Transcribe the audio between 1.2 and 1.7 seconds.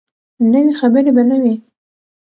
نه وي.